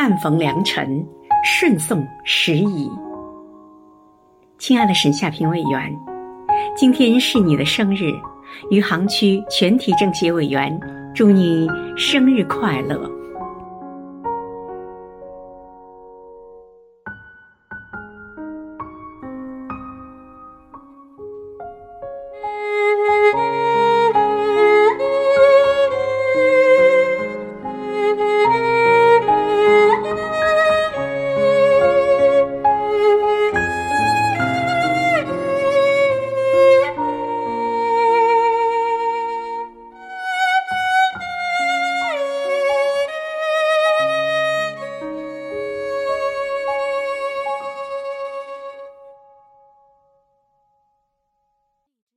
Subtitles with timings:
[0.00, 1.06] 暗逢良辰，
[1.44, 2.90] 顺送时宜。
[4.56, 5.94] 亲爱的沈夏评委员，
[6.74, 8.10] 今天是你的生日，
[8.70, 10.80] 余杭区全体政协委员，
[11.14, 11.68] 祝你
[11.98, 13.19] 生日快乐。